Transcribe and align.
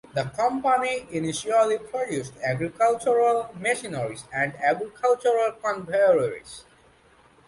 The 0.15 0.23
company 0.35 1.05
initially 1.11 1.77
produced 1.77 2.33
agricultural 2.43 3.49
machinery 3.53 4.17
and 4.33 4.55
agricultural 4.55 5.51
conveyors. 5.51 6.63